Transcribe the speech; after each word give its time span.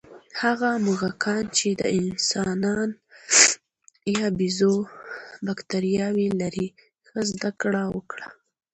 هغه 0.41 0.69
موږکان 0.85 1.43
چې 1.57 1.67
د 1.81 1.83
انسان 1.99 2.87
یا 4.15 4.25
بیزو 4.37 4.75
بکتریاوې 5.45 6.27
لري، 6.41 6.67
ښه 7.07 7.19
زده 7.31 7.49
کړه 7.61 7.83
وکړه. 7.95 8.27